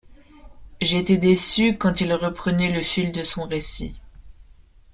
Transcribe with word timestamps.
J’étais 0.81 1.17
déçu 1.17 1.77
quand 1.77 2.01
il 2.01 2.11
reprenait 2.15 2.71
le 2.71 2.81
fil 2.81 3.11
de 3.11 3.21
son 3.21 3.43
récit. 3.43 4.01